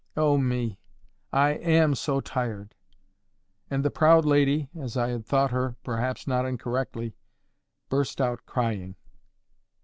Oh 0.17 0.35
me! 0.35 0.79
I 1.31 1.51
AM 1.51 1.93
so 1.93 2.21
tired!" 2.21 2.73
And 3.69 3.85
the 3.85 3.91
PROUD 3.91 4.25
lady, 4.25 4.67
as 4.75 4.97
I 4.97 5.09
had 5.09 5.27
thought 5.27 5.51
her, 5.51 5.75
perhaps 5.83 6.25
not 6.25 6.43
incorrectly, 6.43 7.13
burst 7.87 8.19
out 8.19 8.43
crying. 8.47 8.95